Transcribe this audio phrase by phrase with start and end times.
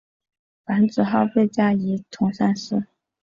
[0.65, 2.87] 樊子鹄被加仪同三司。